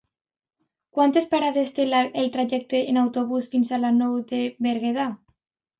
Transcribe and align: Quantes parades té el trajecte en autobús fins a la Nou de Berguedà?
Quantes 0.99 1.27
parades 1.33 1.69
té 1.77 1.87
el 2.23 2.31
trajecte 2.39 2.83
en 2.95 3.01
autobús 3.05 3.53
fins 3.55 3.71
a 3.71 3.81
la 3.87 3.95
Nou 4.03 4.19
de 4.35 4.45
Berguedà? 4.71 5.11